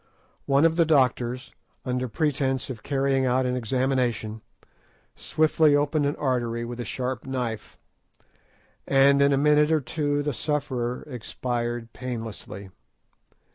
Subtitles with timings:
[0.47, 1.53] One of the doctors,
[1.85, 4.41] under pretence of carrying out an examination,
[5.15, 7.77] swiftly opened an artery with a sharp knife,
[8.87, 12.71] and in a minute or two the sufferer expired painlessly.